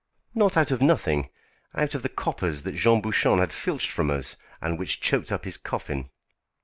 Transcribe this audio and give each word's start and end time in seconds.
"Not 0.33 0.57
out 0.57 0.71
of 0.71 0.81
nothing; 0.81 1.29
out 1.75 1.93
of 1.93 2.01
the 2.01 2.09
coppers 2.09 2.63
that 2.63 2.73
Jean 2.73 3.03
Bouchon 3.03 3.37
had 3.37 3.53
filched 3.53 3.91
from 3.91 4.09
us, 4.09 4.35
and 4.59 4.79
which 4.79 4.99
choked 4.99 5.31
up 5.31 5.45
his 5.45 5.57
coffin." 5.57 6.09